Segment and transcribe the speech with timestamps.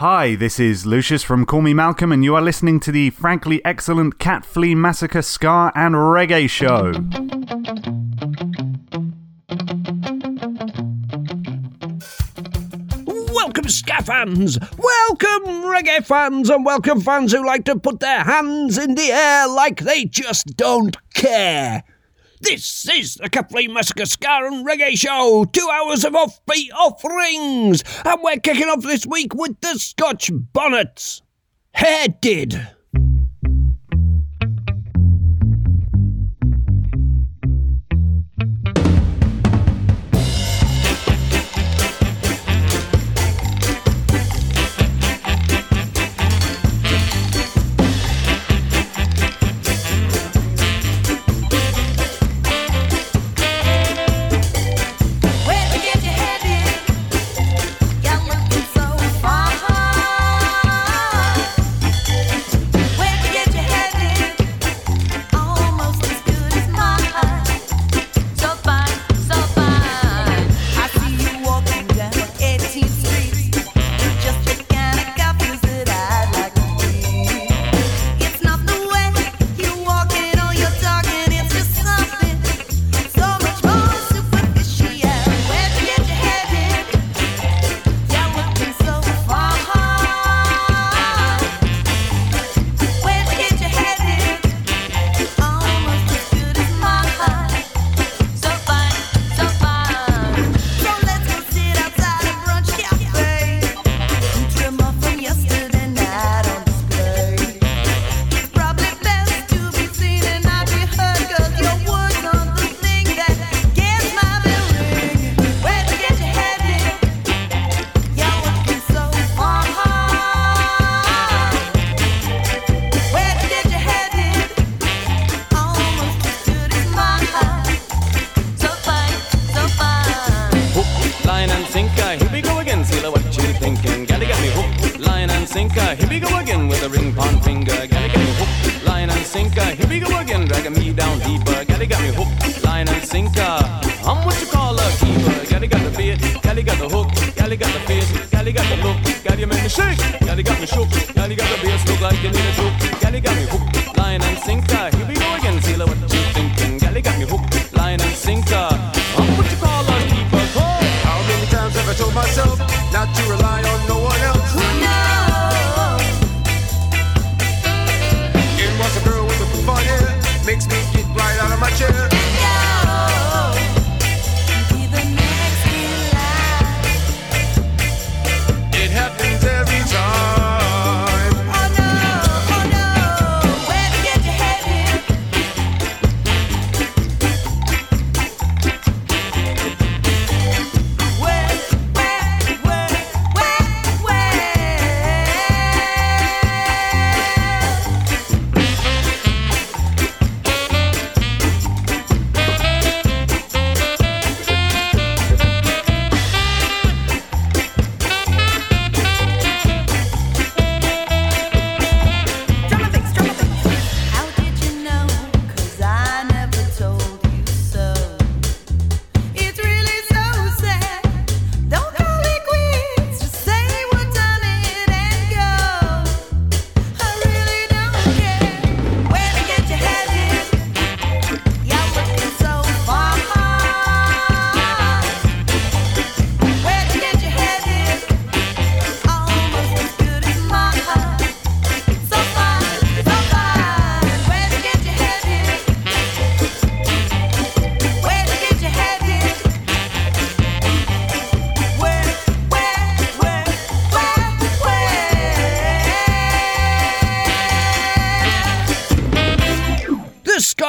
[0.00, 3.62] Hi, this is Lucius from Call Me Malcolm, and you are listening to the frankly
[3.66, 6.92] excellent Cat Flea Massacre Ska and Reggae Show.
[13.34, 14.58] Welcome, Ska fans!
[14.78, 16.48] Welcome, Reggae fans!
[16.48, 20.56] And welcome, fans who like to put their hands in the air like they just
[20.56, 21.84] don't care!
[22.42, 25.44] This is the Kathleen Massacre Ska and Reggae Show.
[25.52, 27.84] Two hours of offbeat offerings.
[28.02, 31.20] And we're kicking off this week with the Scotch Bonnets.
[31.72, 32.68] Hair did.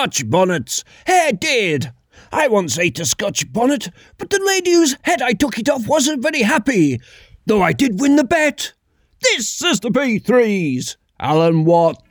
[0.02, 0.84] Scotch bonnets.
[1.06, 1.92] Hair did.
[2.32, 5.86] I once ate a Scotch bonnet, but the lady whose head I took it off
[5.86, 7.00] wasn't very happy,
[7.46, 8.74] though I did win the bet.
[9.22, 10.98] This is the B threes.
[11.20, 12.02] Alan Watt.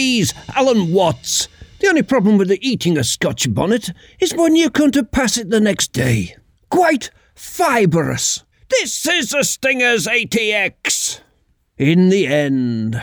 [0.00, 1.46] Please, Alan Watts.
[1.80, 5.36] The only problem with the eating a Scotch bonnet is when you come to pass
[5.36, 6.36] it the next day.
[6.70, 8.42] Quite fibrous.
[8.70, 11.20] This is the Stinger's ATX.
[11.76, 12.94] In the end.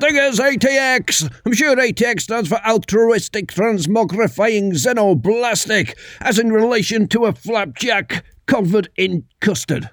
[0.00, 1.30] thing is ATX.
[1.44, 8.88] I'm sure ATX stands for altruistic transmogrifying xenoblastic, as in relation to a flapjack covered
[8.96, 9.90] in custard.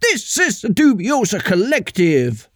[0.00, 2.48] This is the Dubioza Kolektiv.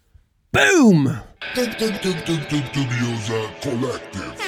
[0.53, 1.19] Boom!
[1.55, 4.46] Dubioza Kolektiv.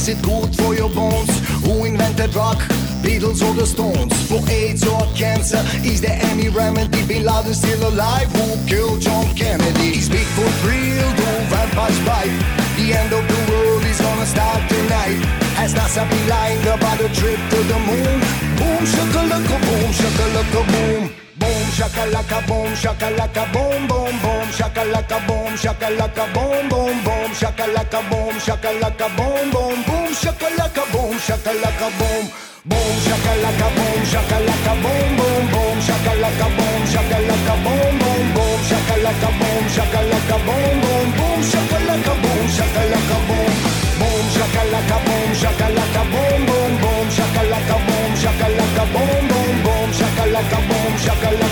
[0.00, 1.28] Is it good for your bones?
[1.66, 2.56] Who invented rock?
[3.04, 4.14] Beatles or the Stones?
[4.30, 5.60] For AIDS or cancer?
[5.84, 7.06] Is there any remedy?
[7.06, 8.32] Bin Laden still alive?
[8.32, 9.98] Who killed John Kennedy?
[10.00, 11.10] Is Bigfoot real?
[11.20, 12.32] Do vampires bite?
[12.80, 15.20] The end of the world is gonna start tonight.
[15.60, 18.20] Has NASA been lying about a trip to the moon?
[18.56, 21.19] Boom, shakalaka, boom, shakalaka, boom.
[21.50, 28.34] Boom, shakalaka, boom, shakalaka, boom, boom, boom, shakalaka, boom, shakalaka, boom, boom, boom, shakalaka, boom,
[28.38, 32.24] shakalaka, boom, boom, boom, shakalaka, boom, shakalaka, boom.
[32.70, 39.64] Boom, shakalaka, boom, shakalaka, boom, boom, boom, shakalaka, boom, shakalaka, boom, boom, boom, shakalaka, boom,
[39.74, 43.52] shakalaka, boom, boom, boom, shakalaka, boom, shakalaka, boom.
[43.98, 45.69] Boom, shakalaka, boom, shakalaka,
[51.04, 51.49] shakalaka,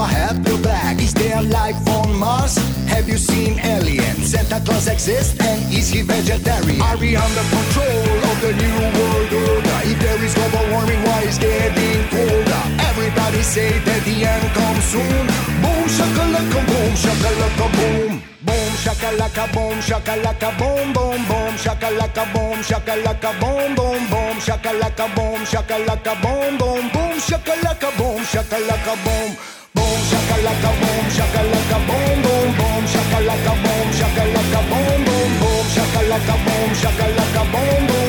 [0.00, 0.98] I have the bag?
[0.98, 2.56] Is there life on Mars?
[2.88, 4.32] Have you seen aliens?
[4.32, 6.80] Santa Claus exists and is he vegetarian?
[6.80, 9.78] Are we under control of the new world order?
[9.84, 12.62] If there is global warming, why is getting colder?
[12.88, 15.24] Everybody say that the end comes soon.
[15.60, 18.12] Boom, shakalaka, boom, shakalaka, boom.
[18.40, 25.40] Boom, shakalaka, boom, shakalaka, boom, boom, boom, shakalaka, boom, shakalaka, boom, boom, boom, shakalaka, boom,
[25.44, 29.59] shakalaka, boom, boom, boom, shakalaka, boom, shakalaka, boom.
[29.80, 36.70] Boom, shakalaka, boom, shakalaka, boom, boom, boom, shakalaka, boom, shakalaka, boom, boom, boom, shakalaka, boom,
[36.82, 37.99] shakalaka, boom, boom,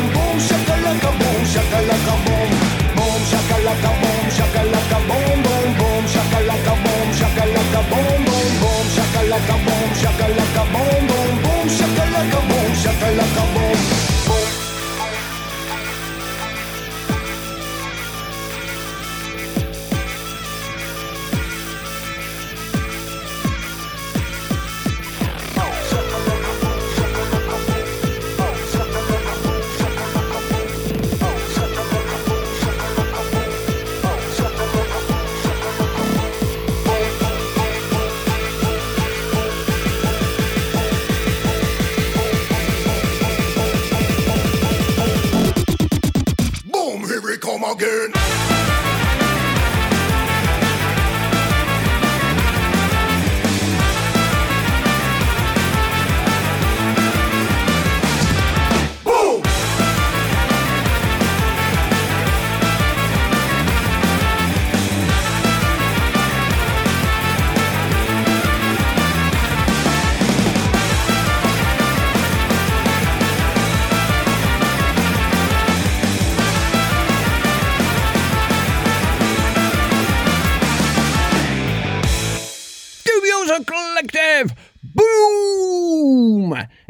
[47.81, 48.20] again.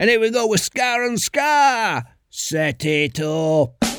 [0.01, 2.03] And here we go with Scar and Scar.
[2.31, 3.90] Set it up.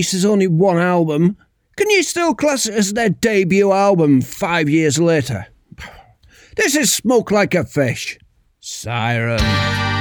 [0.00, 1.36] releases only one album,
[1.76, 5.46] can you still class it as their debut album five years later?
[6.56, 8.18] This is Smoke Like a Fish.
[8.60, 9.99] Siren.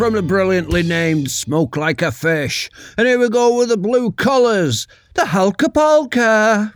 [0.00, 2.70] from the brilliantly named Smoke Like a Fish.
[2.96, 6.72] And here we go with the blue colours, the Halka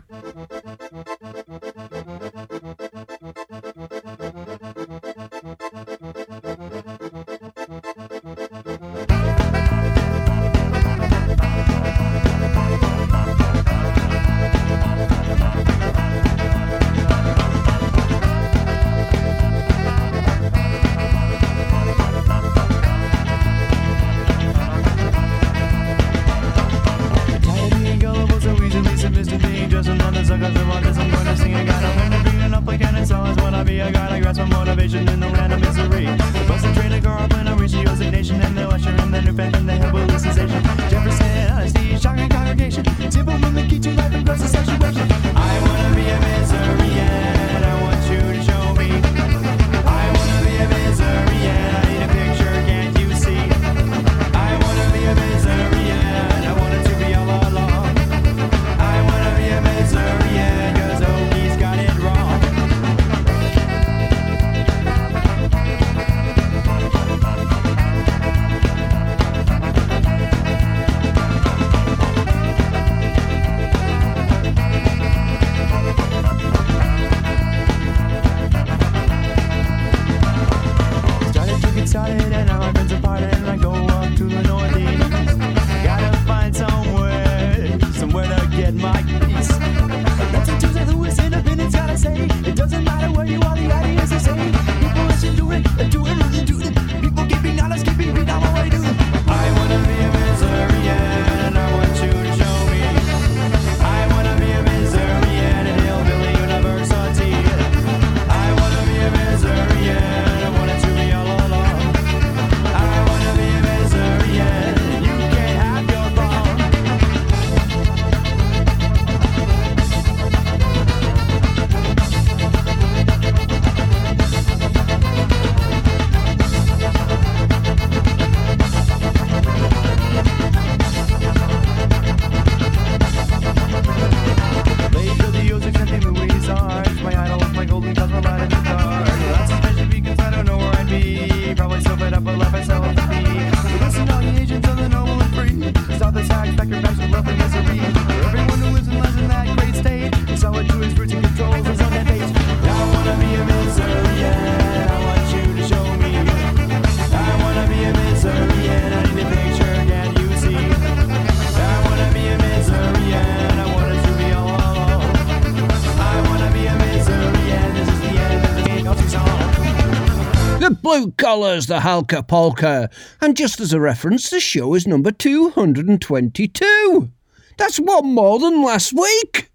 [171.24, 172.90] Colors, the Halka Polka.
[173.18, 177.10] And just as a reference, the show is number 222.
[177.56, 179.50] That's one more than last week.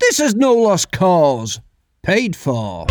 [0.00, 1.60] This is no lost cause.
[2.02, 2.88] Paid for.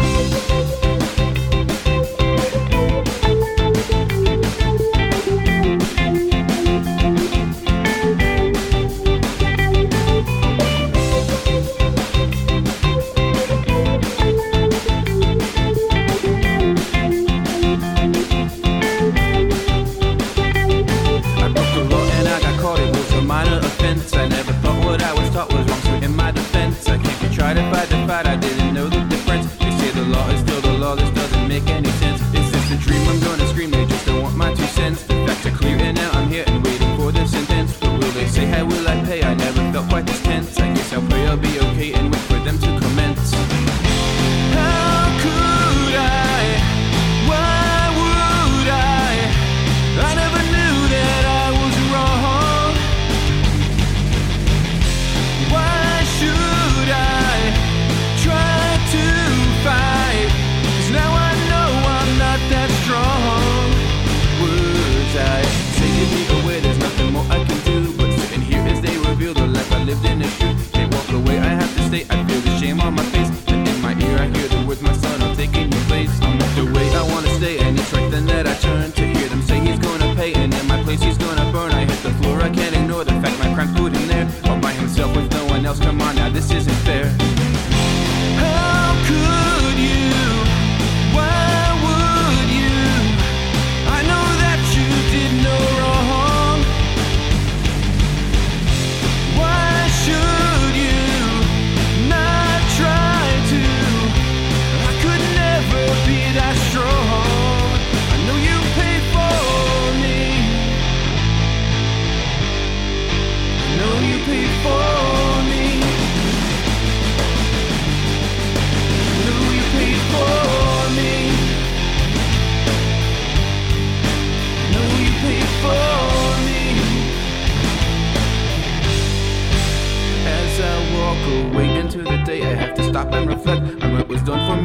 [86.58, 86.87] isn't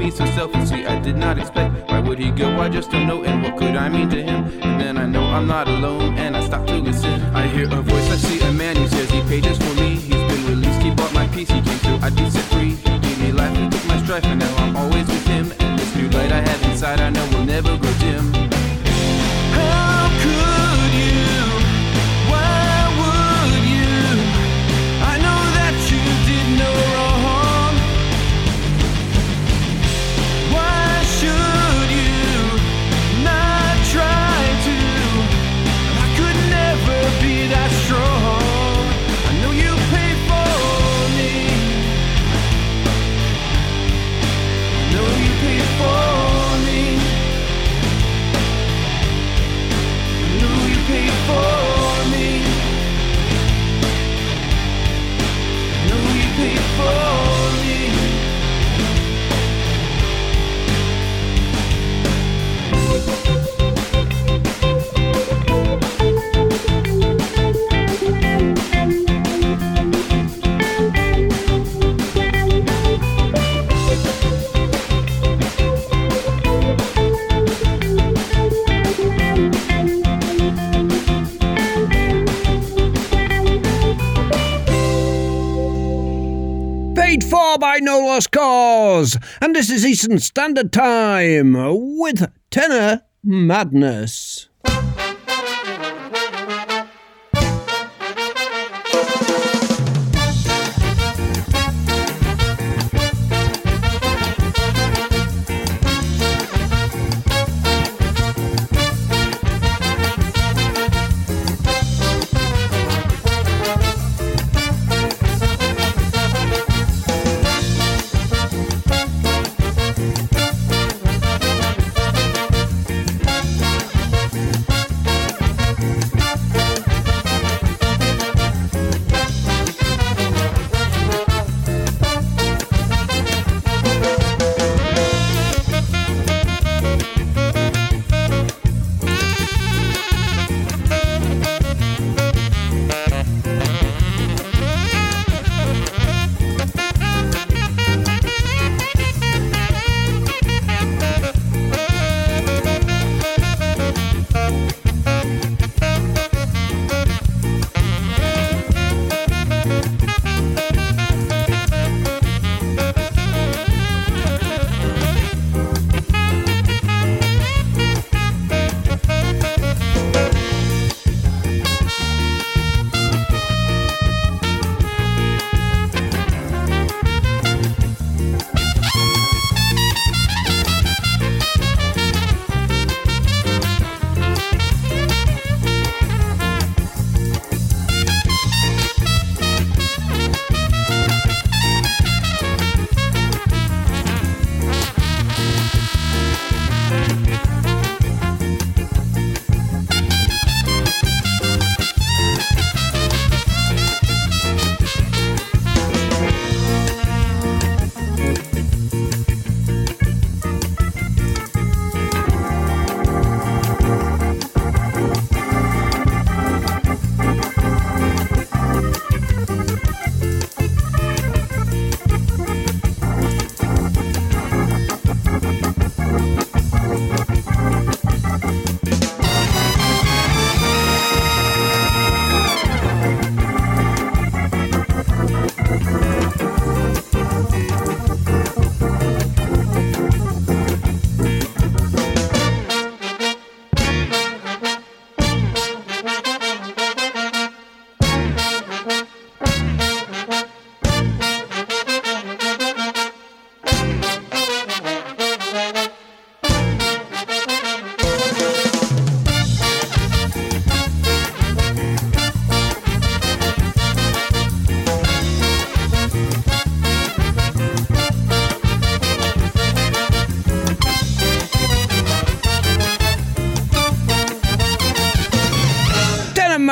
[0.03, 1.89] me so selfishly I did not expect.
[1.89, 2.61] Why would he go?
[2.61, 4.41] I just don't know, and what could I mean to him?
[4.63, 7.21] And then I know I'm not alone, and I stop to listen.
[7.35, 9.97] I hear a voice, I see a man who says he pages for me.
[9.97, 11.51] He's been released, he bought my peace.
[11.51, 12.71] he came through, I'd be set free.
[12.71, 15.53] He gave me life, he took my strife, and now I'm always with him.
[15.61, 18.52] And this new light I have inside, I know will never grow dim.
[87.53, 91.53] War by No Lost Cause, and this is Eastern Standard Time
[91.99, 94.49] with Tenor Madness.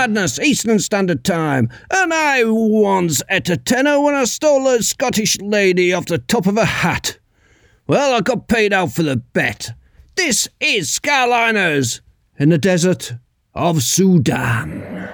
[0.01, 1.69] madness, Eastern Standard Time.
[1.91, 6.47] And I once at a tenner when I stole a Scottish lady off the top
[6.47, 7.19] of a hat.
[7.87, 9.73] Well, I got paid out for the bet.
[10.17, 12.01] This is Skyliners
[12.39, 13.13] in the desert
[13.55, 15.11] of Sudan.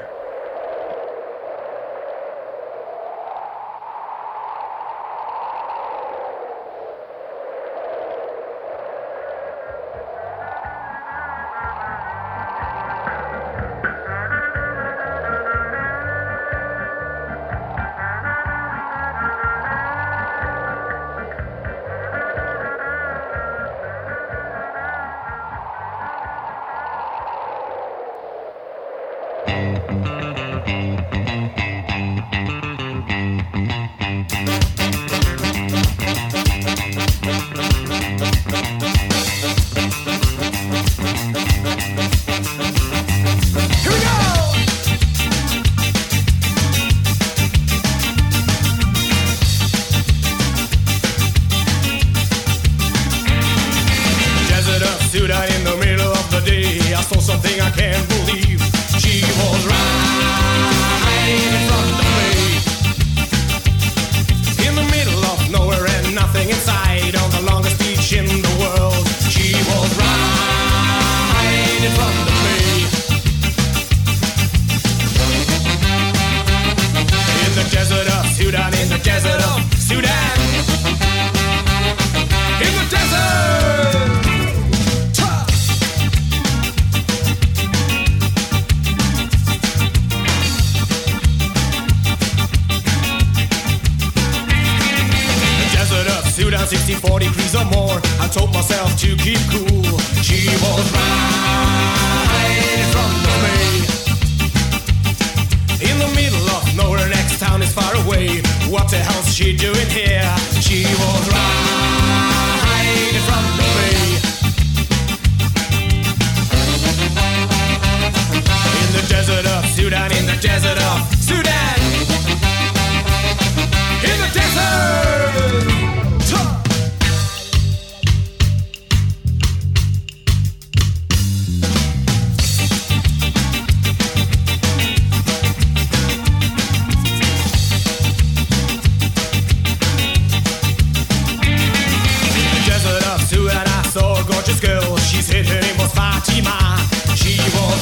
[145.07, 146.76] She said her name was Fatima.
[147.14, 147.80] She was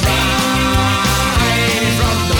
[1.97, 2.37] from the.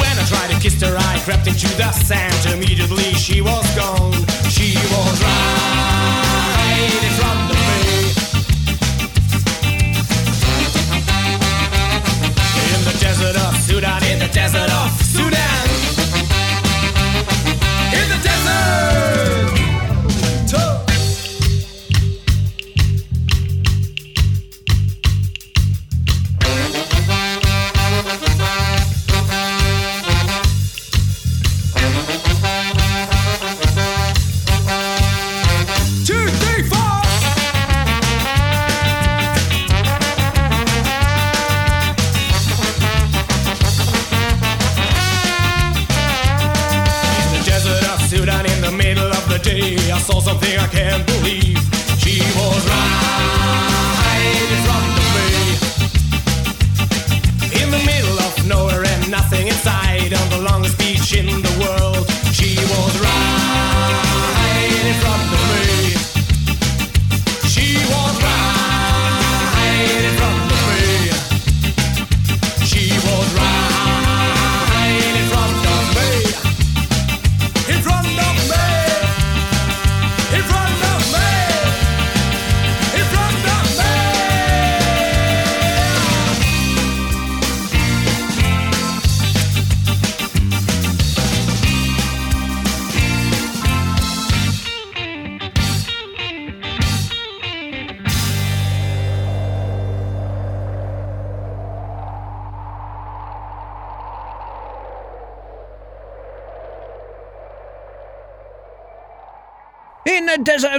[0.00, 2.46] When I tried to kiss her, I crept into the sand.
[2.54, 4.12] Immediately she was gone.
[4.48, 7.56] She was right from the.
[12.72, 15.66] In the desert of Sudan, in the desert of Sudan.
[17.92, 19.35] In the desert.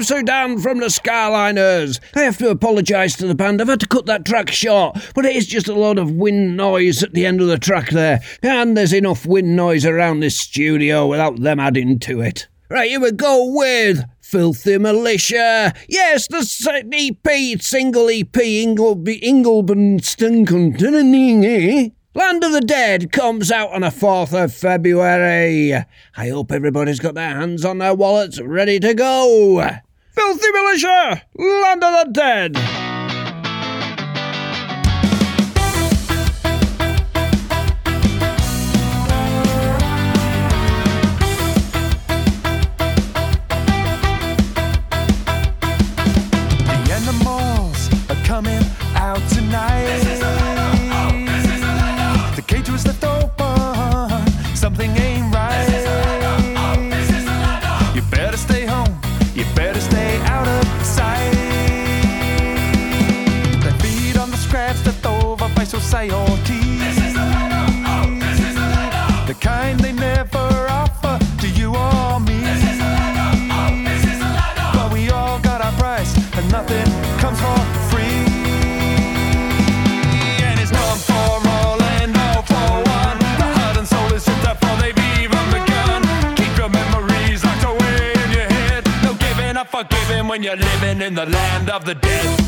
[0.07, 1.99] So down from the Skyliners.
[2.15, 3.59] I have to apologise to the band.
[3.61, 6.55] I've had to cut that track short, but it is just a lot of wind
[6.55, 8.21] noise at the end of the track there.
[8.41, 12.47] And there's enough wind noise around this studio without them adding to it.
[12.69, 15.73] Right, here we go with Filthy Militia.
[15.89, 19.99] Yes, the EP, single EP, Ingleby, Ingleben,
[21.43, 21.89] eh?
[22.15, 25.73] Land of the Dead comes out on the 4th of February.
[26.15, 29.81] I hope everybody's got their hands on their wallets ready to go.
[30.17, 32.53] Filthy Militia, Land of the Dead.
[46.63, 48.63] The animals are coming
[48.95, 50.06] out tonight.
[90.27, 92.39] When you're living in the land of the dead.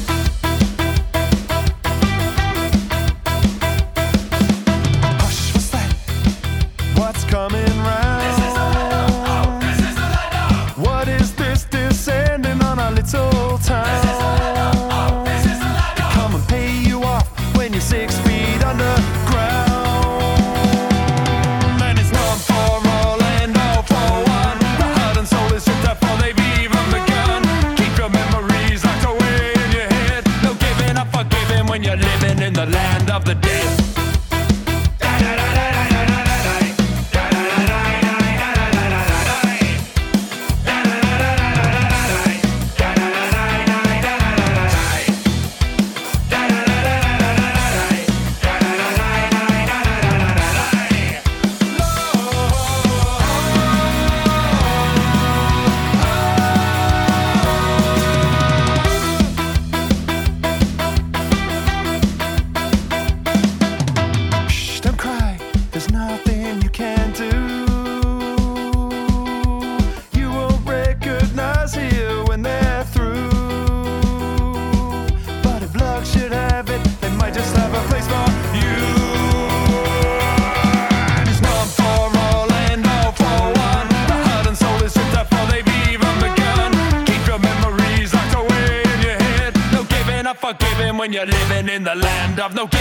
[5.21, 5.93] Hush, what's that?
[6.97, 8.21] What's coming round?
[8.25, 10.85] This is the land of.
[10.85, 13.58] What is this descending on our little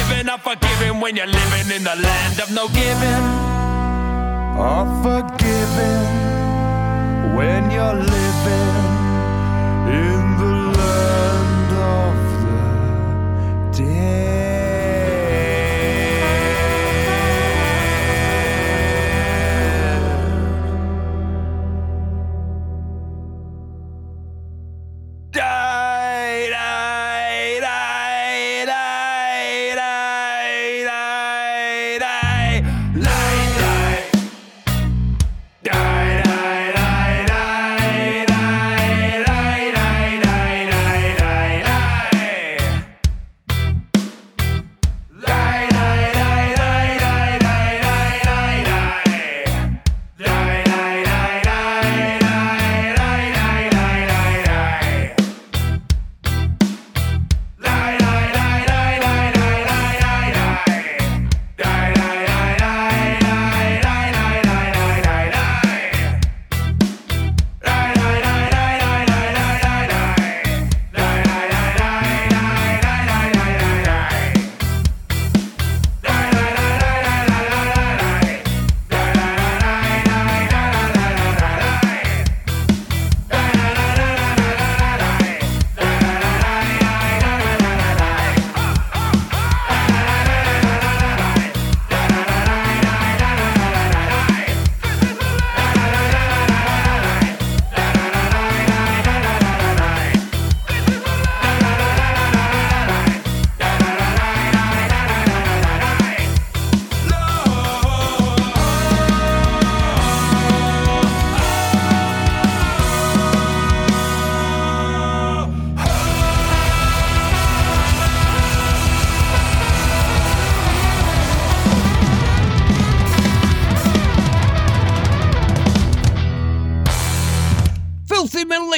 [0.08, 3.24] giving up, forgiving when you're living in the land of no giving.
[4.58, 6.04] Or forgiving
[7.36, 8.17] when you're living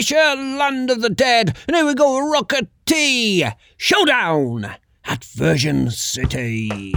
[0.00, 3.52] Derbyshire, land of the dead, and here we go, Rocketee!
[3.76, 6.90] Showdown at Virgin City!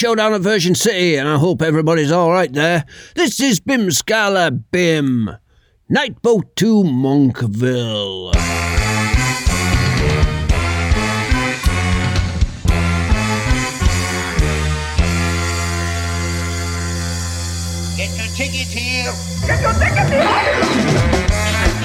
[0.00, 2.86] Showdown at Virgin City, and I hope everybody's alright there.
[3.14, 5.28] This is Bim Skala Bim.
[5.90, 8.32] Night boat to Monkville.
[17.98, 19.12] Get your ticket here.
[19.46, 20.32] Get your ticket here.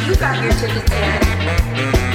[0.08, 2.15] You got your tickets here.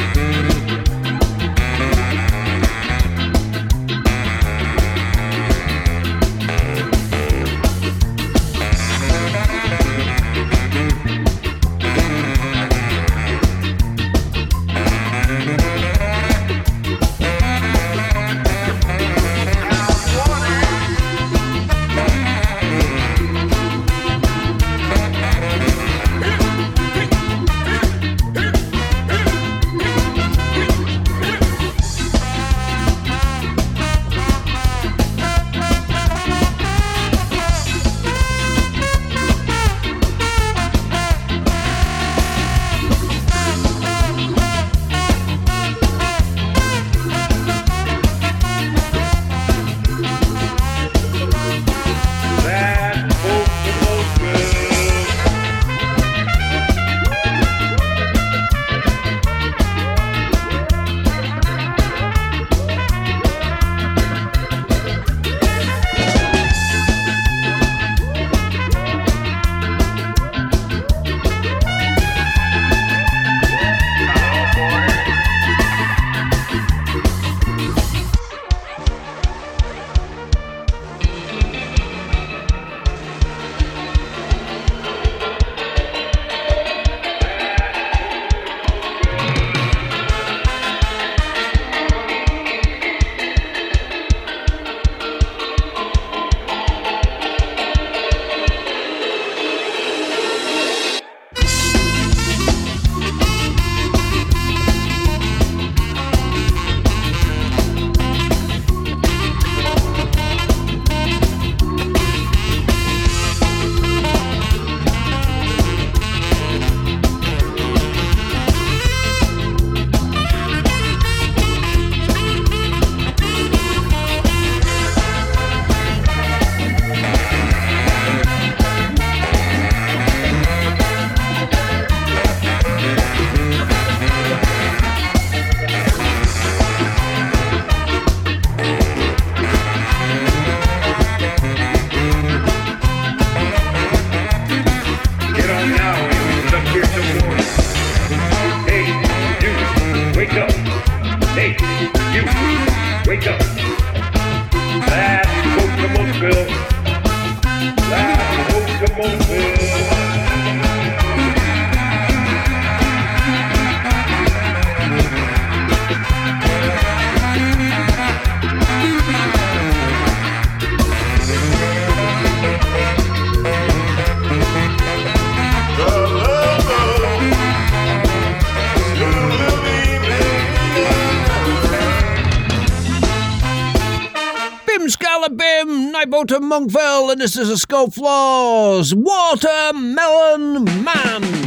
[186.27, 191.40] To Monkville, and this is a Scope Flaws Watermelon Man.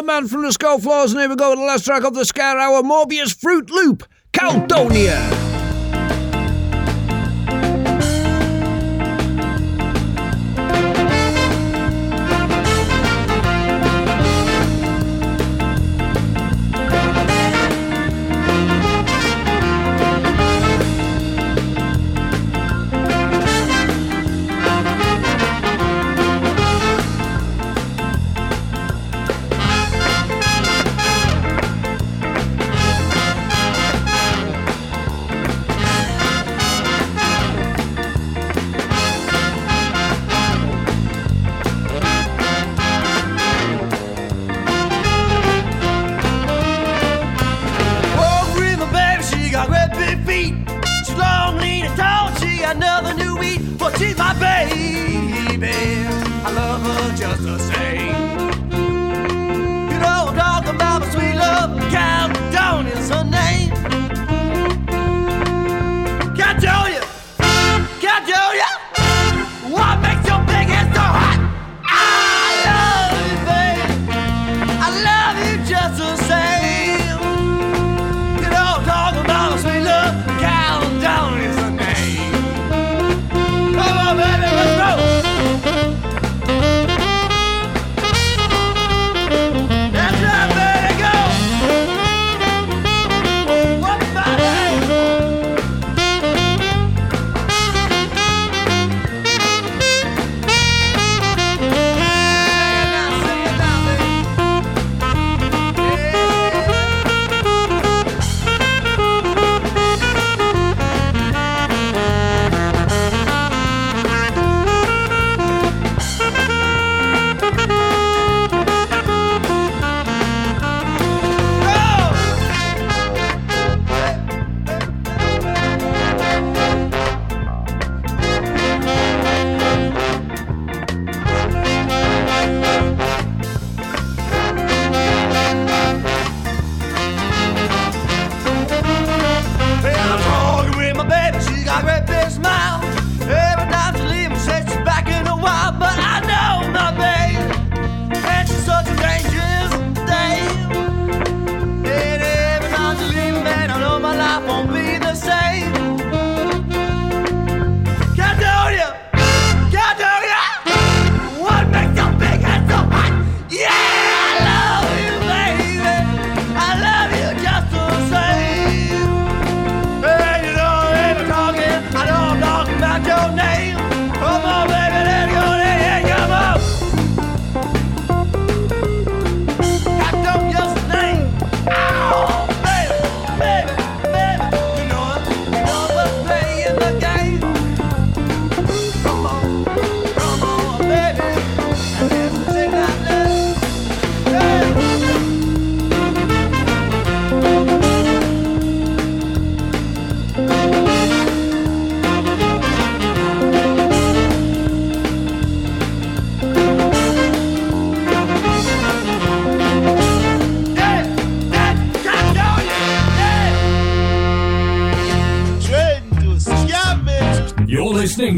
[0.00, 2.14] The man from the Skull Floors, and here we go with the last track of
[2.14, 5.39] the Ska Hour Morbius Fruit Loop, Caldonia.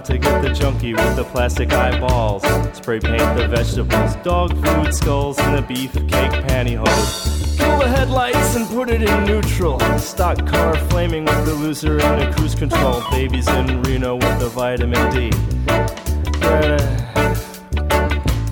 [0.00, 2.42] to get the junkie with the plastic eyeballs.
[2.76, 7.56] Spray paint the vegetables, dog food skulls, and the beefcake pantyhose.
[7.56, 9.78] Kill the headlights and put it in neutral.
[9.98, 13.02] Stock car flaming with the loser and a cruise control.
[13.10, 15.30] Babies in Reno with the vitamin D.
[16.42, 16.78] Eh,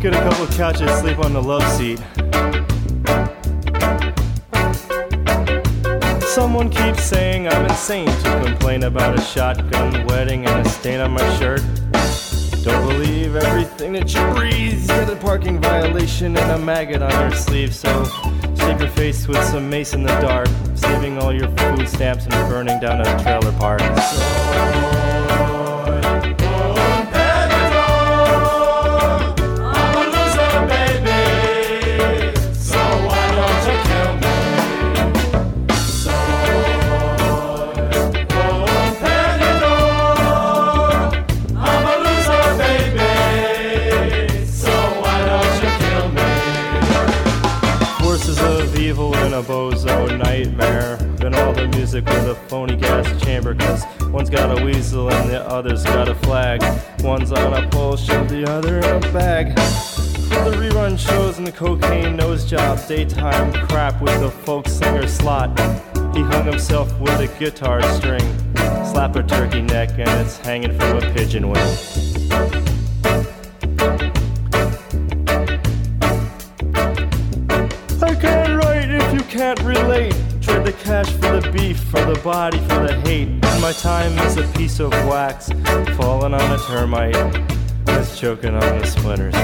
[0.01, 2.01] get a couple couches, sleep on the love seat.
[6.35, 11.11] Someone keeps saying I'm insane to complain about a shotgun wedding and a stain on
[11.11, 11.61] my shirt.
[12.63, 14.89] Don't believe everything that you breathe.
[14.89, 17.75] Get a parking violation and a maggot on your sleeve.
[17.75, 18.05] So
[18.55, 22.33] sleep your face with some mace in the dark, saving all your food stamps and
[22.49, 23.83] burning down a trailer park.
[54.73, 56.63] Weasel and the other's got a flag.
[57.03, 59.55] One's on a pole, shove the other in a bag.
[59.55, 65.59] The rerun shows and the cocaine nose job, daytime crap with the folk singer slot.
[66.15, 68.25] He hung himself with a guitar string,
[68.85, 72.52] slap a turkey neck, and it's hanging from a pigeon wing.
[81.53, 83.29] Beef, for the body, for the hate.
[83.61, 85.51] My time is a piece of wax,
[85.97, 87.15] falling on a termite,
[87.85, 89.35] that's choking on the splinters.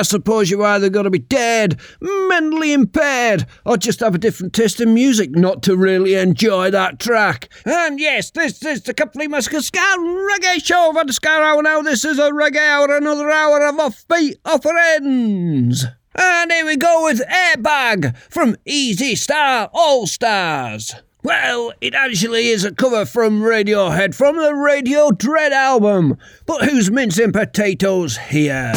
[0.00, 4.54] I suppose you're either going to be dead, mentally impaired, or just have a different
[4.54, 7.50] taste in music not to really enjoy that track.
[7.66, 11.82] And yes, this is the Complete Massacre Ska Reggae Show for the Ska Hour now.
[11.82, 15.84] This is a reggae hour, another hour of offbeat offerings.
[16.14, 20.94] And here we go with Airbag from Easy Star All Stars.
[21.22, 26.16] Well, it actually is a cover from Radiohead from the Radio Dread album.
[26.46, 28.72] But who's mincing potatoes here?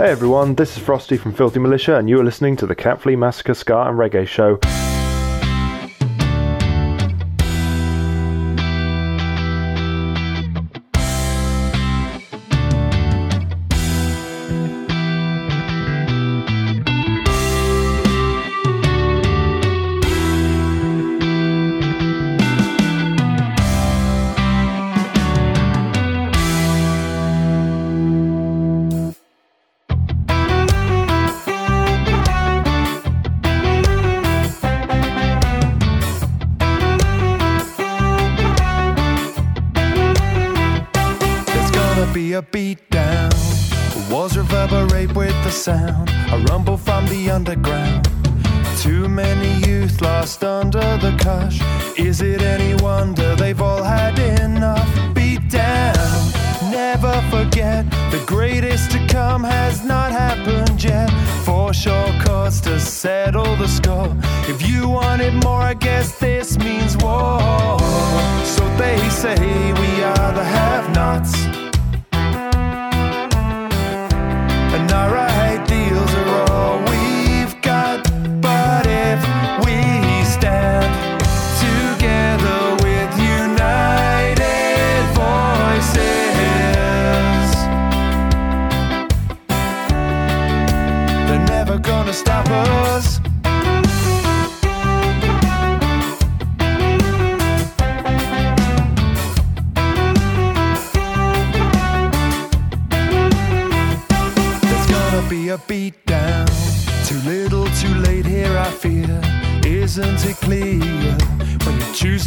[0.00, 3.02] Hey everyone, this is Frosty from Filthy Militia, and you are listening to the Cat
[3.02, 4.58] Flea Massacre Ska and Reggae Show.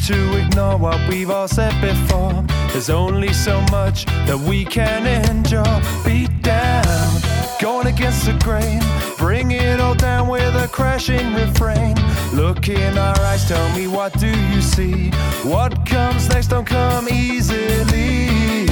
[0.08, 2.44] to ignore what we've all said before.
[2.74, 5.64] There's only so much that we can endure.
[6.04, 7.22] Beat down,
[7.62, 8.82] going against the grain.
[9.18, 11.96] Bring it all down with a crashing refrain.
[12.34, 15.10] Look in our eyes, tell me what do you see?
[15.44, 18.68] What comes next don't come easily.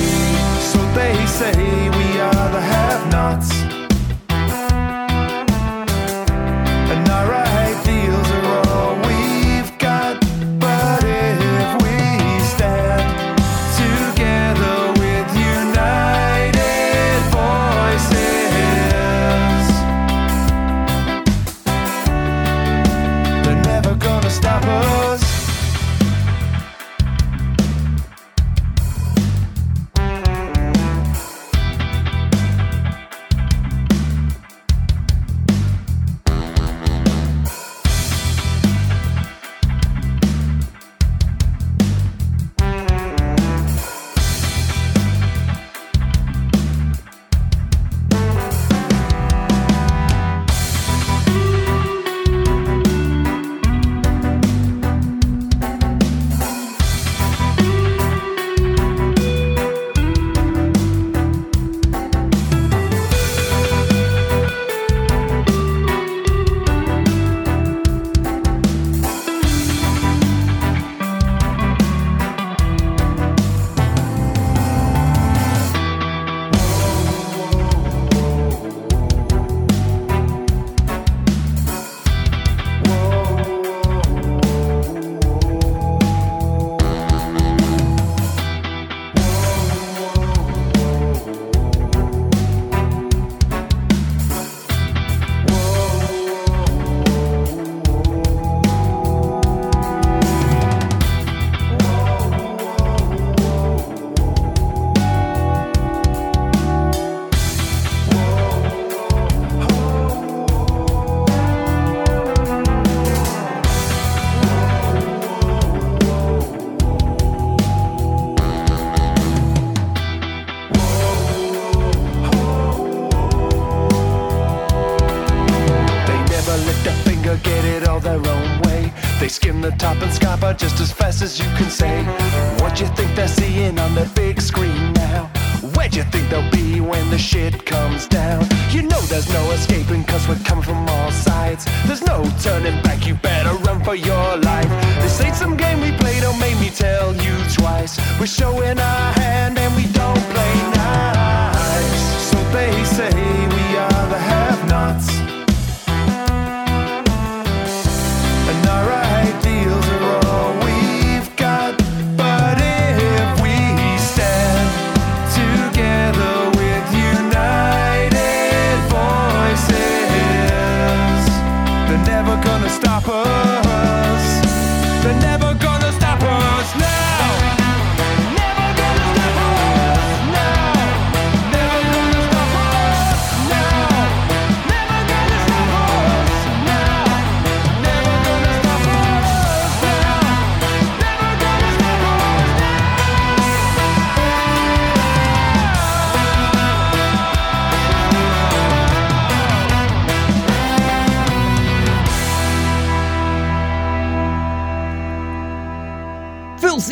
[0.59, 1.53] So they say
[1.89, 3.60] we are the have nots.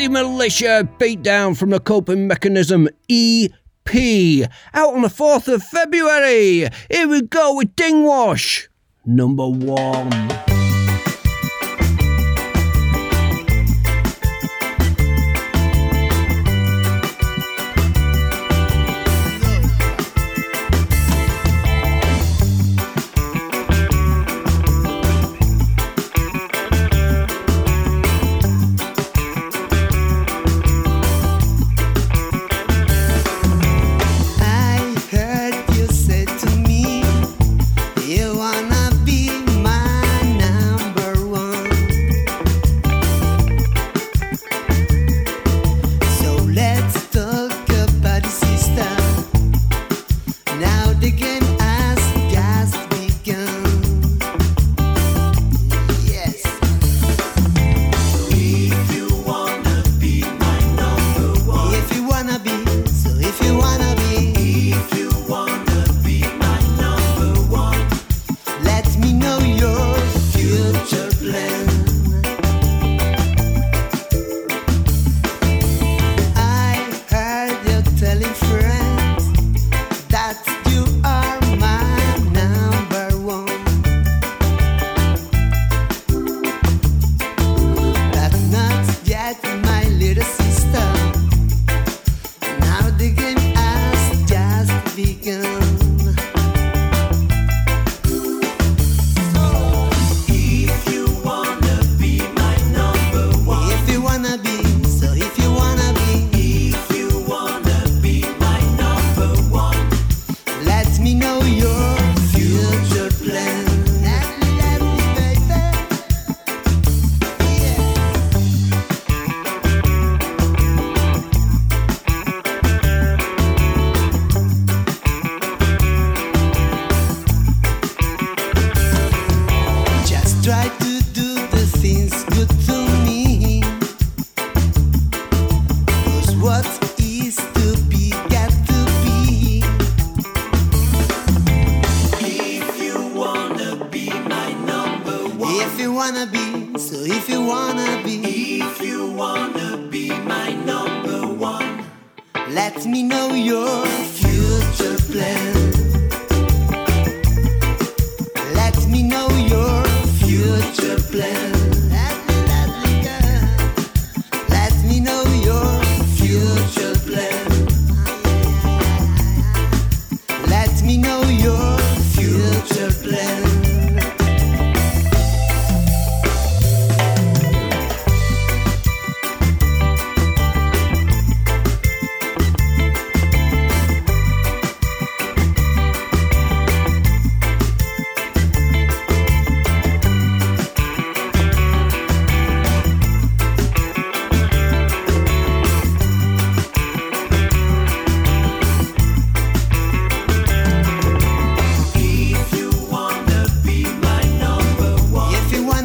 [0.09, 6.67] Militia Beatdown from the Coping Mechanism EP, out on the 4th of February.
[6.89, 8.67] Here we go with Dingwash,
[9.05, 10.58] number one.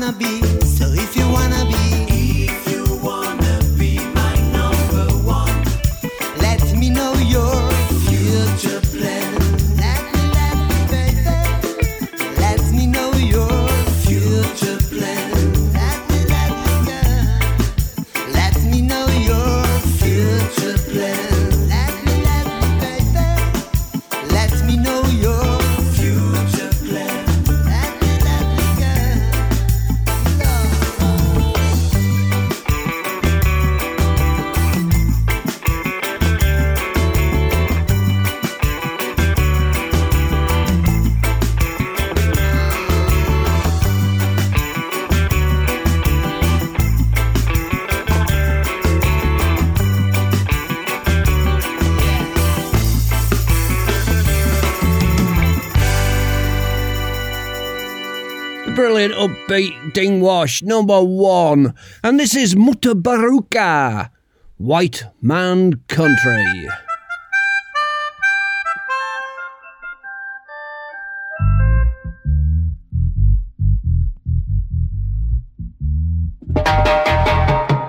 [0.04, 0.43] wanna be.
[59.54, 64.10] beat Dingwash number one, and this is Mutabaruka,
[64.56, 66.66] White Man Country.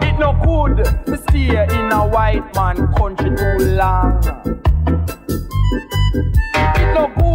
[0.01, 4.21] It no good to stay in a white man country too long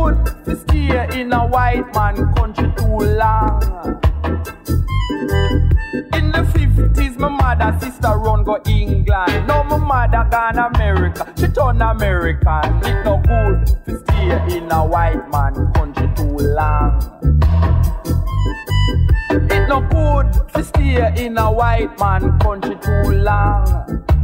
[0.01, 3.63] good to stay in a white man country too long.
[6.19, 9.47] In the 50s, my mother, sister run go England.
[9.47, 12.85] Now my mother gone America, she turn American.
[12.85, 16.93] It no good to stay in a white man country too long.
[19.31, 24.20] It no good to stay in a white man country too long.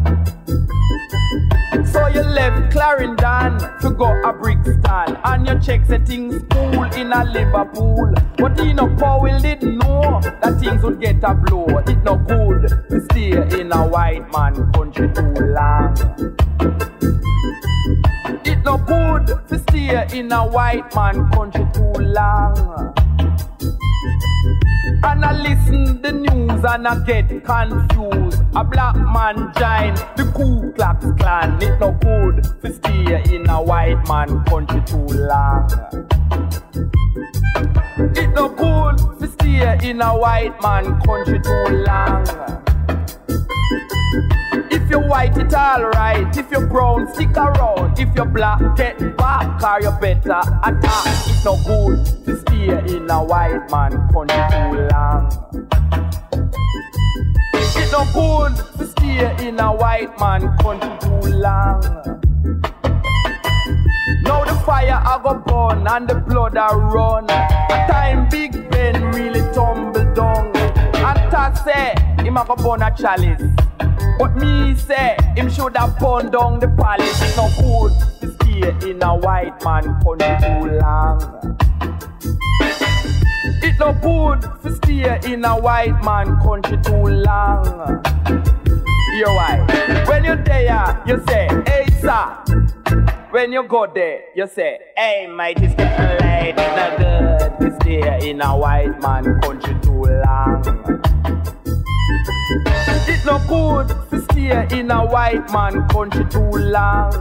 [1.85, 7.13] So you left Clarendon to go a Brixton And you check the things cool in
[7.13, 8.13] a Liverpool.
[8.37, 11.67] But you know Powell didn't know that things would get a blow.
[11.87, 15.97] It no good to stay in a white man country too long.
[18.45, 22.95] It no good to stay in a white man country too long
[25.03, 28.43] and I listen the news and I get confused.
[28.55, 31.61] A black man join the Ku Klux Klan.
[31.63, 35.69] It no good to stay in a white man country too long.
[38.17, 42.25] It no good to stay in a white man country too long.
[44.71, 46.37] If you're white, it's alright.
[46.37, 47.99] If you're brown, stick around.
[47.99, 51.07] If you're black, get back, or you better attack.
[51.27, 55.29] It's no good to stay in a white man country too long.
[57.55, 61.83] It's no good to stay in a white man country too long.
[64.23, 67.27] Now the fire I go burn and the blood I run.
[67.27, 70.53] Time Big Ben really tumble down.
[71.07, 73.41] And ta say him have a burn a chalice.
[74.19, 77.23] But me say him should have burned down the palace.
[77.23, 81.57] It's no good to stay in a white man country too long.
[83.63, 88.03] It no good to stay in a white man country too long.
[89.15, 90.05] Hear why?
[90.09, 93.26] When you're there, you say, hey sir.
[93.37, 96.55] When you go there, you say, hey it's getting late.
[96.57, 100.65] It's not good to stay in a white man country too long.
[103.07, 107.13] It's no good to stay in a white man country too long.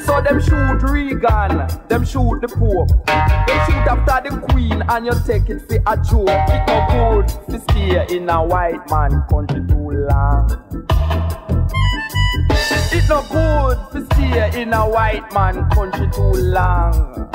[0.00, 5.12] So them shoot Reagan, them shoot the Pope, them shoot after the Queen, and you
[5.26, 6.28] take it for a joke.
[6.28, 10.78] It no good to stay in a white man country too long.
[12.90, 17.28] It no good to stay in a white man country too long.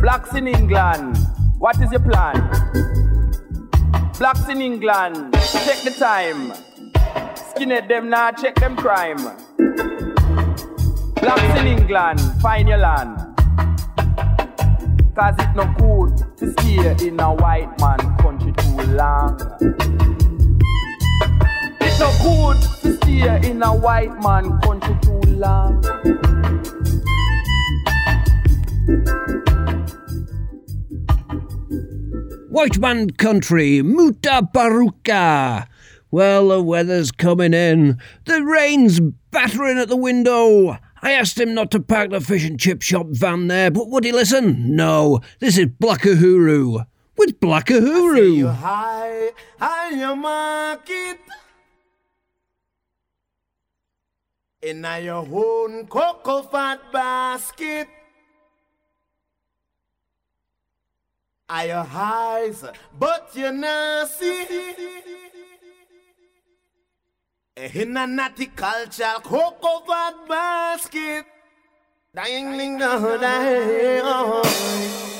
[0.00, 1.18] Blacks in England,
[1.58, 2.36] what is your plan?
[4.18, 6.69] Blacks in England, check the time.
[7.60, 9.18] Skinhead them now, check them crime.
[11.16, 13.18] Blacks in England, find your land.
[15.14, 19.38] Cause it no good to stay in a white man country too long.
[21.82, 25.84] It no good to stay in a white man country too long.
[32.48, 35.66] White Man Country, Muta Baruka.
[36.10, 37.98] Well, the weather's coming in.
[38.24, 38.98] The rain's
[39.30, 40.78] battering at the window.
[41.02, 44.04] I asked him not to park the fish and chip shop van there, but would
[44.04, 44.74] he listen?
[44.74, 45.20] No.
[45.38, 46.84] This is Black Uhuru
[47.16, 48.52] with Black Uhuru.
[48.52, 49.30] high
[49.60, 51.18] on your market.
[54.62, 57.88] In your own cocoa fat basket.
[61.48, 62.64] Are your eyes,
[62.98, 64.46] but you not see.
[67.60, 71.26] In a natty culture cocoa fat basket.
[72.14, 73.04] Dying, ding, dong,
[74.02, 75.19] oh.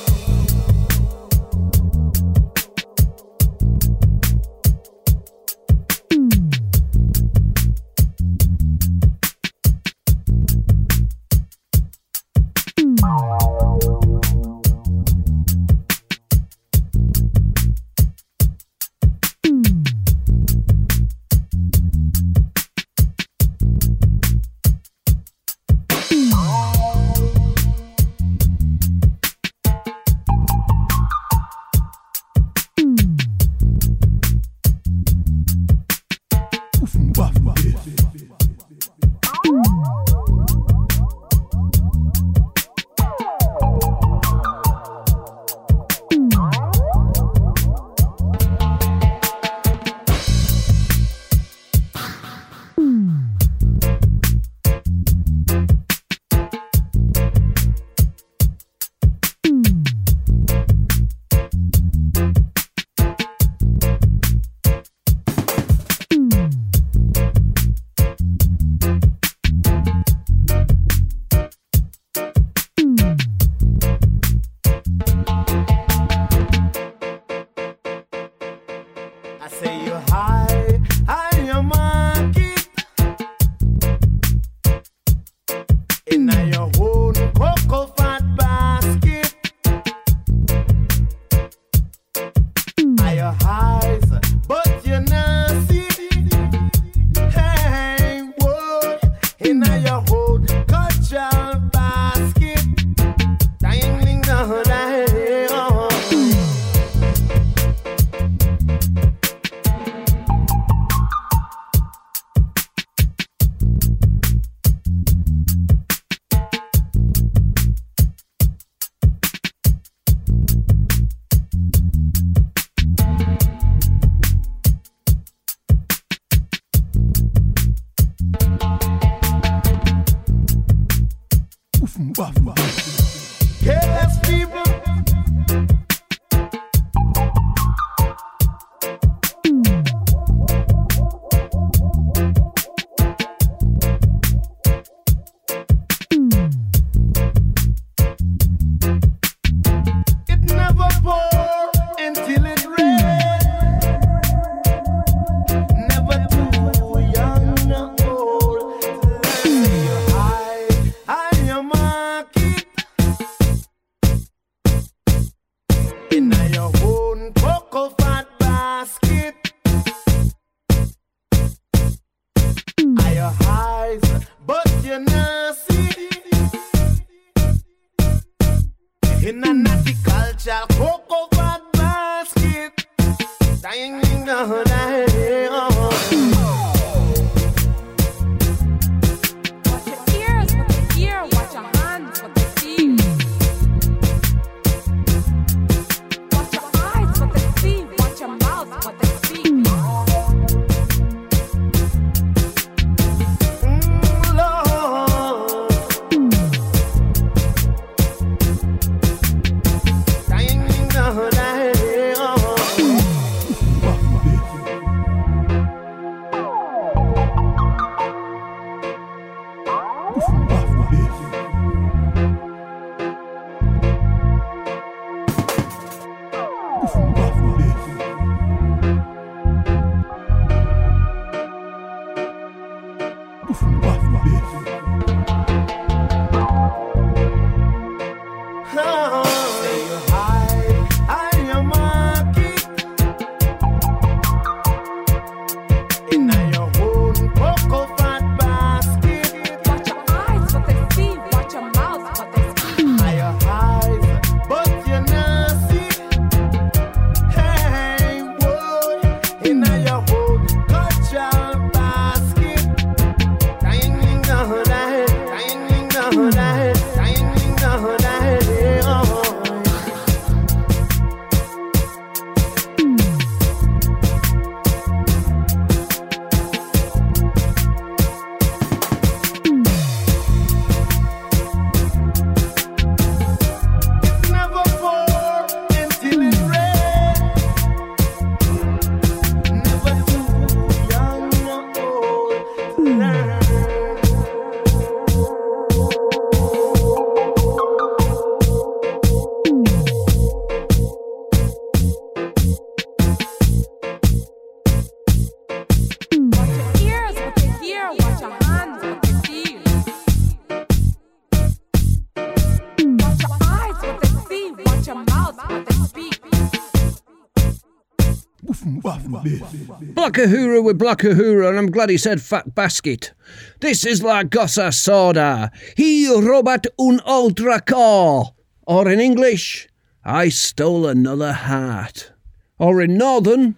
[320.11, 323.13] Blackahura with Blackahura, and I'm glad he said fat basket.
[323.61, 325.51] This is La Gossa Sorda.
[325.77, 328.35] He robat un ultra core.
[328.67, 329.69] Or in English,
[330.05, 332.11] I stole another heart.
[332.59, 333.55] Or in Northern,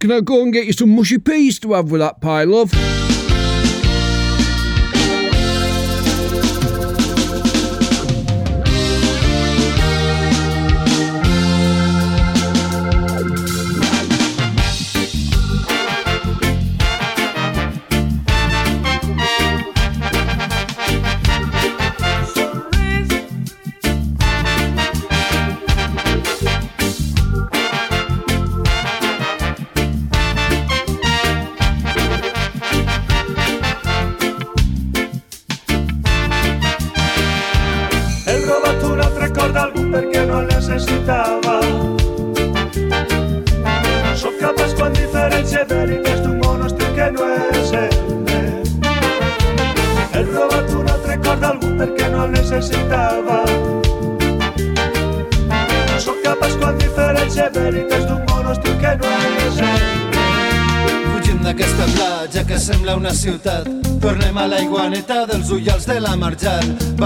[0.00, 2.74] can I go and get you some mushy peas to have with that pie, love?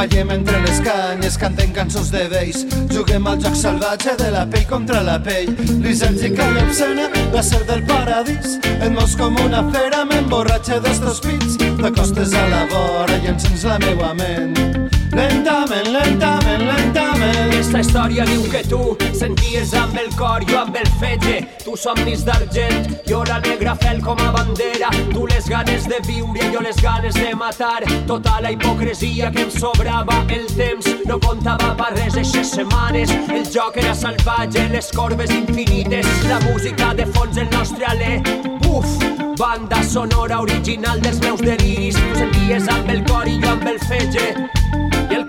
[0.03, 2.65] Ballem entre les canyes, cantem cançons de vells.
[2.91, 5.55] Juguem al joc salvatge de la pell contra la pell.
[5.85, 8.59] Lisèrgica i obscena, la ser del paradís.
[8.81, 11.61] Et mous com una fera, m'emborratxa d'estos pits.
[11.79, 14.82] T'acostes a la vora i encens la meua ment.
[15.13, 17.53] Lentament, lentament, lentament.
[17.53, 18.81] Esta història diu que tu
[19.13, 21.35] senties amb el cor, jo amb el fetge.
[21.61, 24.89] Tu somnis d'argent, jo la negra fel com a bandera.
[25.11, 27.85] Tu les ganes de viure, jo les ganes de matar.
[28.09, 33.13] Tota la hipocresia que em sobrava, el temps no comptava per res eixes setmanes.
[33.29, 38.17] El joc era salvatge, les corbes infinites, la música de fons, el nostre alè.
[38.73, 38.97] Uf,
[39.37, 42.01] banda sonora original dels meus deliris.
[42.01, 44.62] Tu senties amb el cor i jo amb el fetge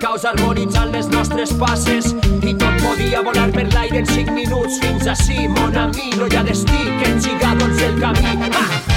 [0.03, 2.09] caos harmonitzant les nostres passes
[2.43, 6.41] i tot podia volar per l'aire en 5 minuts fins així, mon ami, no hi
[6.41, 8.51] ha destí que ens siga doncs el camí.
[8.51, 8.92] Ah!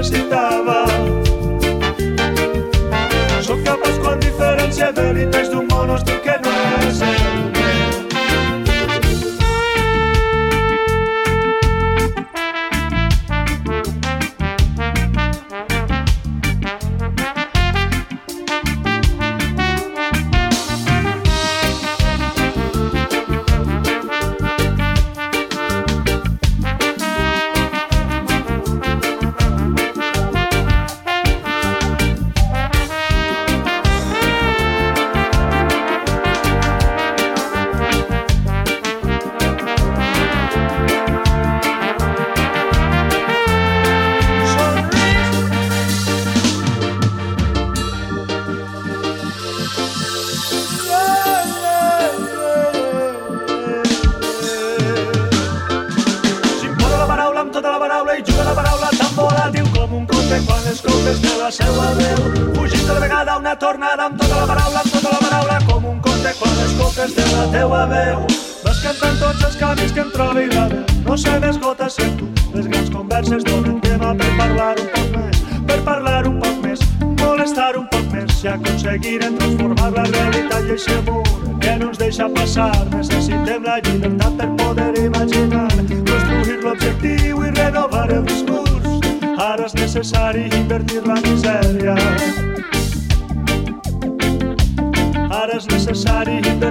[0.00, 1.17] estava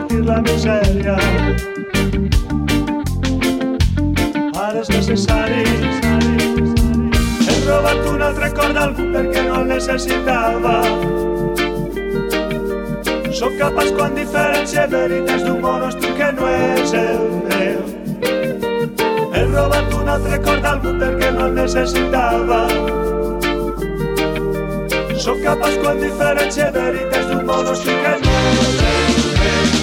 [0.07, 1.17] invertir la misèria.
[4.55, 5.63] Ara és necessari...
[7.47, 10.81] He robat un altre cor d'algú perquè no el necessitava.
[13.37, 17.79] Sóc capaç quan diferència veritats d'un monostil que no és el meu.
[19.33, 22.61] He robat un altre cor d'algú perquè no el necessitava.
[25.17, 29.76] Sóc capaç quan diferència veritats d'un monostil que no és el meu.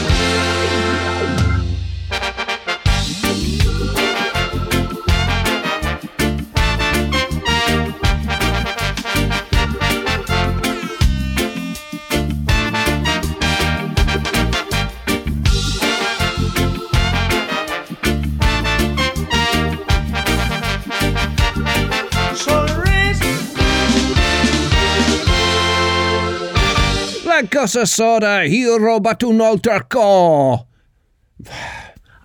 [27.82, 30.66] Sorda, io ho rubato un altra co.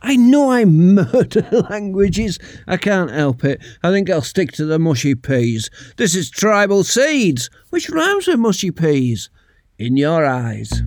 [0.01, 2.39] I know I murder languages.
[2.67, 3.61] I can't help it.
[3.84, 5.69] I think I'll stick to the mushy peas.
[5.97, 9.30] This is tribal seeds, which rhymes with mushy peas.
[9.77, 10.84] In your eyes.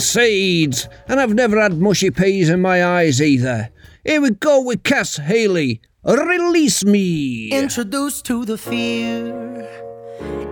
[0.00, 3.70] seeds, and I've never had mushy peas in my eyes either.
[4.04, 5.80] Here we go with Cass Haley.
[6.04, 7.50] Release me.
[7.50, 9.68] Introduced to the fear.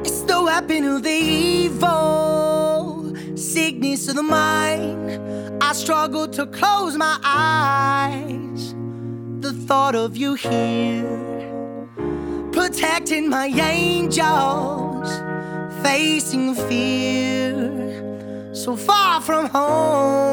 [0.05, 5.63] It's the weapon of the evil, sickness of the mind.
[5.63, 8.75] I struggle to close my eyes.
[9.41, 11.89] The thought of you here,
[12.53, 15.09] protecting my angels,
[15.83, 17.36] facing fear
[19.27, 20.26] from home.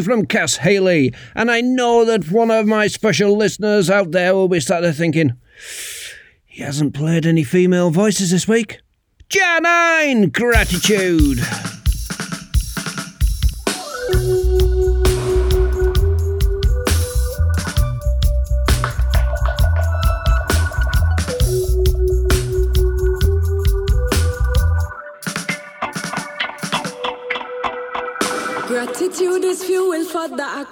[0.00, 4.48] From Cass Haley, and I know that one of my special listeners out there will
[4.48, 5.32] be sat there thinking,
[6.46, 8.80] he hasn't played any female voices this week.
[9.30, 10.32] Jah9.
[10.32, 11.38] Gratitude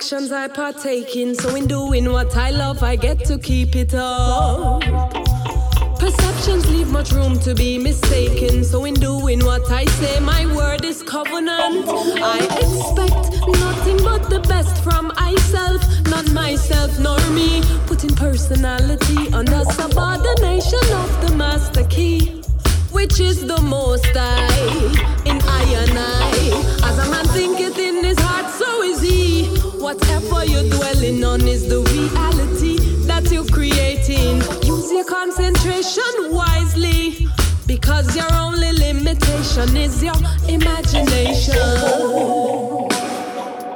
[0.07, 1.35] actions I partake in.
[1.35, 4.81] So, in doing what I love, I get to keep it up.
[5.99, 8.63] Perceptions leave much room to be mistaken.
[8.63, 11.89] So, in doing what I say, my word is covenant.
[12.23, 13.35] I expect
[13.65, 17.61] nothing but the best from myself, not myself nor me.
[17.89, 22.45] Putting personality under subordination of the master key
[22.97, 24.06] which is the most
[34.17, 34.43] creating.
[34.63, 37.29] Use your concentration wisely.
[37.67, 40.15] Because your only limitation is your
[40.49, 41.57] imagination.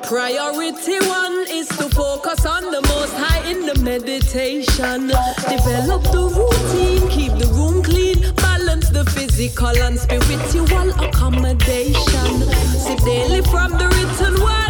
[0.04, 5.08] Priority one is to focus on the most high in the meditation.
[5.48, 12.30] Develop the routine, keep the room clean, balance the physical and spiritual accommodation.
[12.78, 14.69] Sip daily from the written word,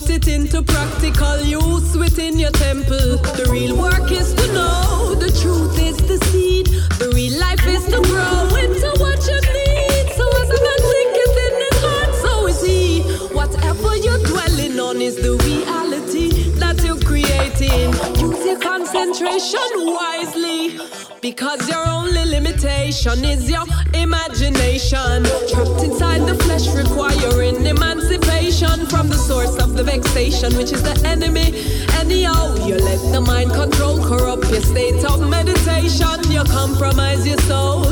[0.00, 3.18] put it into practical use within your temple.
[3.36, 6.66] The real work is to know, the truth is the seed,
[6.98, 10.06] the real life is to grow into what you need.
[10.16, 13.02] So as a man thinketh in his heart, so is he.
[13.34, 17.92] Whatever you're dwelling on is the reality that you're creating.
[18.20, 21.09] Use your concentration wisely.
[21.20, 25.24] Because your only limitation is your imagination.
[25.50, 30.98] Trapped inside the flesh, requiring emancipation from the source of the vexation, which is the
[31.06, 31.52] enemy.
[32.00, 36.30] Anyhow, you let the mind control, corrupt your state of meditation.
[36.32, 37.84] You compromise your soul,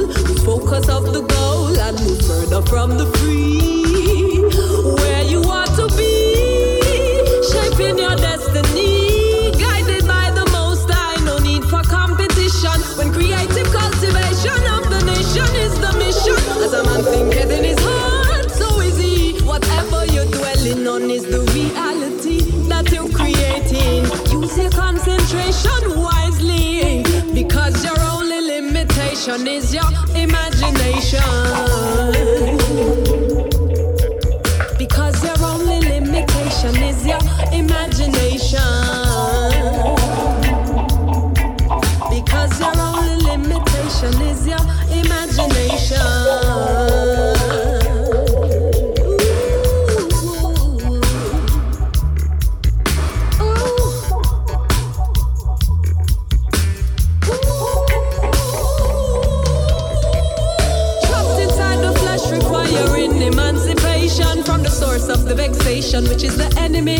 [0.45, 4.41] focus of the goal, and move further from the free.
[5.03, 6.81] Where you want to be,
[7.53, 9.53] shaping your destiny.
[9.61, 9.98] Guided
[16.85, 19.41] man his heart, so is.
[19.43, 24.05] Whatever you're dwelling on is the reality that you're creating.
[24.31, 27.03] Use your concentration wisely.
[27.35, 32.38] Because your only limitation is your imagination.
[65.89, 66.99] Vexation, which is the enemy.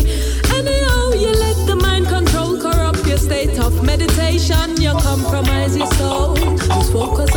[0.53, 4.81] Anyhow, you let the mind control, corrupt your state of meditation.
[4.81, 7.28] You compromise your soul, lose focus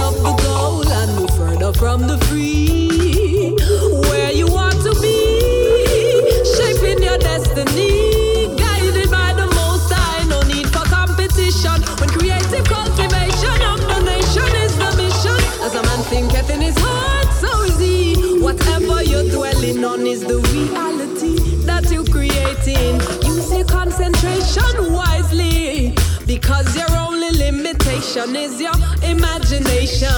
[28.15, 30.09] limitation is your imagination.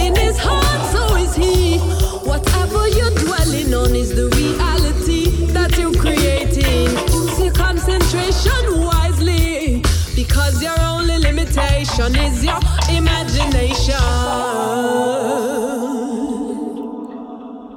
[0.00, 1.78] In his heart, so is he.
[2.28, 6.90] Whatever you're dwelling on is the reality that you're creating.
[7.12, 9.82] Use your concentration wisely.
[10.14, 13.96] Because your only limitation is your imagination.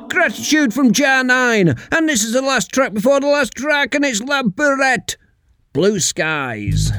[0.10, 4.22] Gratitude from Jah9, and this is the last track before the last track, and it's
[4.22, 5.16] La Burette.
[5.74, 6.92] Blue Skies.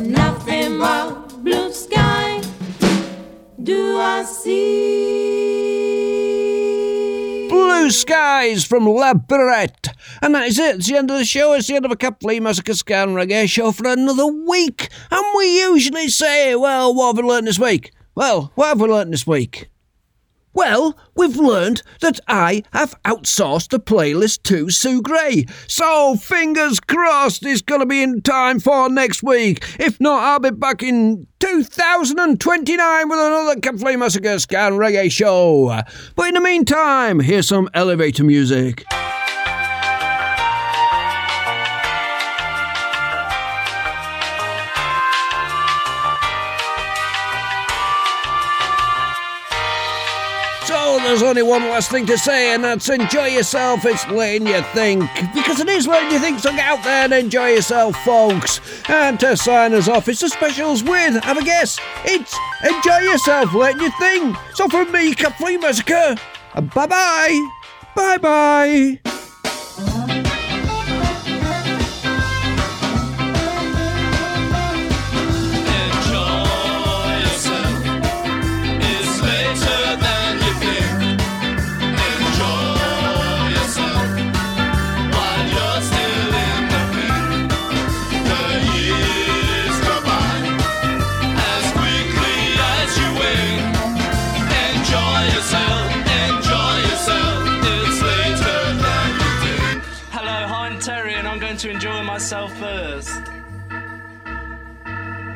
[0.00, 2.42] Nothing but blue sky
[3.62, 4.70] do I see.
[7.48, 9.12] Blue Skies from La.
[10.22, 10.76] And that is it.
[10.76, 11.52] It's the end of the show.
[11.52, 14.88] It's the end of a Capley Massacre Scan Reggae show for another week.
[15.10, 17.92] And we usually say, well, what have we learned this week?
[18.14, 19.69] Well, what have we learned this week?
[20.52, 25.46] Well, we've learned that I have outsourced the playlist to Sue Gray.
[25.68, 29.64] So, fingers crossed it's going to be in time for next week.
[29.78, 35.80] If not, I'll be back in 2029 with another Capley Massacre Scan Reggae show.
[36.16, 38.84] But in the meantime, here's some elevator music.
[51.10, 53.84] There's only one last thing to say, and that's enjoy yourself.
[53.84, 55.02] It's letting you think.
[55.34, 58.60] Because it is letting you think, so get out there and enjoy yourself, folks.
[58.88, 63.52] And to sign us off, it's the specials with, have a guess, it's enjoy yourself,
[63.54, 64.36] letting you think.
[64.54, 66.14] So from me, Capri Massacre,
[66.54, 67.48] bye bye.
[67.96, 69.19] Bye bye.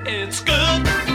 [0.06, 1.13] It's good